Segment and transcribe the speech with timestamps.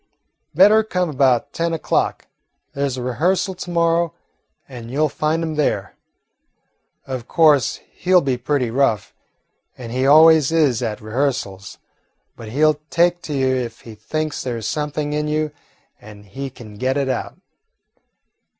[0.55, 2.25] "Better come about ten o'clock.
[2.73, 4.15] There 's a rehearsal to morrow,
[4.67, 5.93] and you 'll find him there.
[7.05, 9.13] Of course, he 'll be pretty rough,
[9.77, 11.77] he always is at rehearsals,
[12.35, 15.51] but he 'll take to you if he thinks there 's anything in you
[16.01, 17.37] and he can get it out."